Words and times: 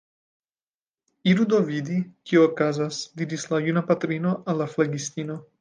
Iru 1.33 1.43
do 1.51 1.59
vidi, 1.67 1.99
kio 2.31 2.43
okazas, 2.47 2.99
diris 3.21 3.47
la 3.55 3.63
juna 3.69 3.87
patrino 3.93 4.37
al 4.51 4.63
la 4.65 4.73
flegistino. 4.77 5.43